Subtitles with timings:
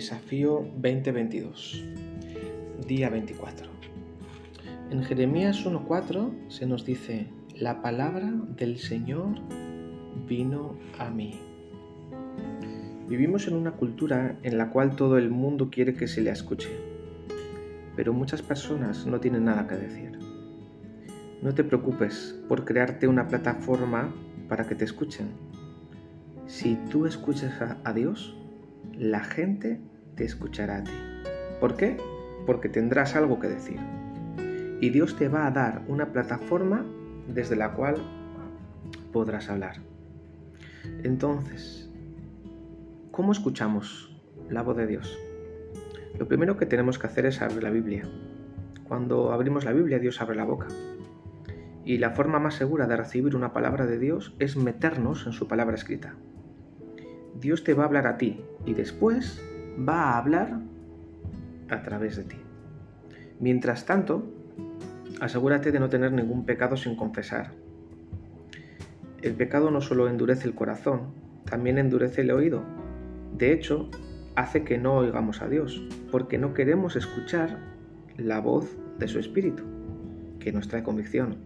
[0.00, 1.84] Desafío 2022,
[2.88, 3.68] día 24.
[4.90, 9.34] En Jeremías 1.4 se nos dice, la palabra del Señor
[10.26, 11.38] vino a mí.
[13.10, 16.70] Vivimos en una cultura en la cual todo el mundo quiere que se le escuche,
[17.94, 20.18] pero muchas personas no tienen nada que decir.
[21.42, 24.14] No te preocupes por crearte una plataforma
[24.48, 25.26] para que te escuchen.
[26.46, 27.52] Si tú escuchas
[27.84, 28.34] a Dios,
[28.96, 29.78] la gente
[30.24, 30.92] escuchará a ti.
[31.60, 31.96] ¿Por qué?
[32.46, 33.78] Porque tendrás algo que decir.
[34.80, 36.84] Y Dios te va a dar una plataforma
[37.28, 37.96] desde la cual
[39.12, 39.76] podrás hablar.
[41.02, 41.90] Entonces,
[43.10, 44.16] ¿cómo escuchamos
[44.48, 45.18] la voz de Dios?
[46.18, 48.04] Lo primero que tenemos que hacer es abrir la Biblia.
[48.88, 50.68] Cuando abrimos la Biblia, Dios abre la boca.
[51.84, 55.48] Y la forma más segura de recibir una palabra de Dios es meternos en su
[55.48, 56.14] palabra escrita.
[57.40, 59.42] Dios te va a hablar a ti y después
[59.88, 60.60] va a hablar
[61.68, 62.36] a través de ti.
[63.38, 64.30] Mientras tanto,
[65.20, 67.52] asegúrate de no tener ningún pecado sin confesar.
[69.22, 71.12] El pecado no solo endurece el corazón,
[71.44, 72.62] también endurece el oído.
[73.36, 73.90] De hecho,
[74.34, 77.58] hace que no oigamos a Dios, porque no queremos escuchar
[78.16, 79.64] la voz de su Espíritu,
[80.38, 81.36] que nos trae convicción.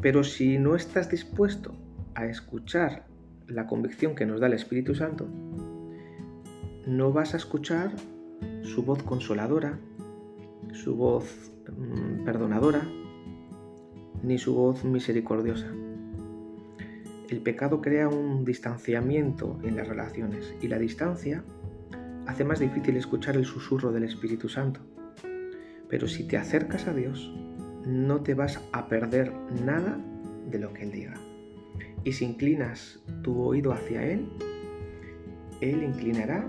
[0.00, 1.74] Pero si no estás dispuesto
[2.14, 3.04] a escuchar
[3.46, 5.28] la convicción que nos da el Espíritu Santo,
[6.86, 7.92] no vas a escuchar
[8.62, 9.78] su voz consoladora,
[10.72, 12.82] su voz mm, perdonadora,
[14.22, 15.66] ni su voz misericordiosa.
[17.28, 21.44] El pecado crea un distanciamiento en las relaciones y la distancia
[22.26, 24.80] hace más difícil escuchar el susurro del Espíritu Santo.
[25.88, 27.32] Pero si te acercas a Dios,
[27.86, 29.32] no te vas a perder
[29.64, 29.98] nada
[30.50, 31.14] de lo que Él diga.
[32.04, 34.28] Y si inclinas tu oído hacia Él,
[35.60, 36.44] Él inclinará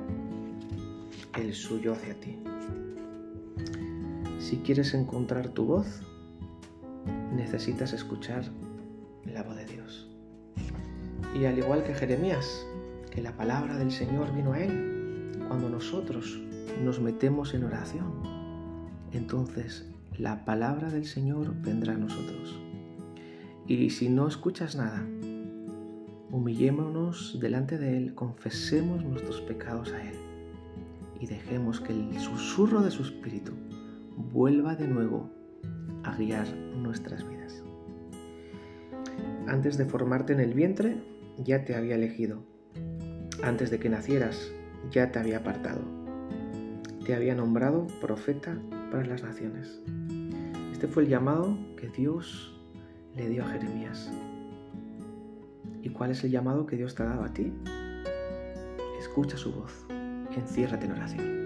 [1.35, 2.37] el suyo hacia ti.
[4.39, 6.01] Si quieres encontrar tu voz,
[7.33, 8.43] necesitas escuchar
[9.25, 10.09] la voz de Dios.
[11.39, 12.65] Y al igual que Jeremías,
[13.11, 16.41] que la palabra del Señor vino a él, cuando nosotros
[16.83, 18.11] nos metemos en oración,
[19.13, 22.59] entonces la palabra del Señor vendrá a nosotros.
[23.67, 25.05] Y si no escuchas nada,
[26.31, 30.30] humillémonos delante de Él, confesemos nuestros pecados a Él
[31.21, 33.53] y dejemos que el susurro de su espíritu
[34.33, 35.29] vuelva de nuevo
[36.03, 37.63] a guiar nuestras vidas.
[39.47, 40.97] Antes de formarte en el vientre,
[41.37, 42.43] ya te había elegido.
[43.43, 44.51] Antes de que nacieras,
[44.89, 45.81] ya te había apartado.
[47.05, 48.57] Te había nombrado profeta
[48.91, 49.79] para las naciones.
[50.71, 52.59] Este fue el llamado que Dios
[53.15, 54.11] le dio a Jeremías.
[55.83, 57.53] ¿Y cuál es el llamado que Dios te ha dado a ti?
[58.99, 59.85] Escucha su voz,
[60.39, 61.41] enciérrate en oración.